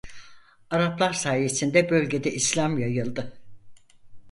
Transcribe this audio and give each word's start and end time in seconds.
Araplar 0.69 1.13
sayesinde 1.13 1.89
bölgede 1.89 2.31
İslam 2.31 2.77
yayıldı. 2.79 3.33